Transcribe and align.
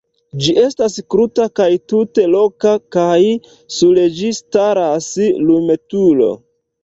Ĝi 0.43 0.53
estas 0.59 0.95
kruta 1.13 1.43
kaj 1.59 1.67
tute 1.91 2.23
roka 2.31 2.71
kaj 2.97 3.19
sur 3.77 4.01
ĝi 4.21 4.31
staras 4.41 5.11
lumturo. 5.51 6.31